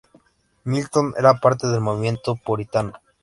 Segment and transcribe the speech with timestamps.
[0.63, 2.93] Milton era parte del movimiento puritano.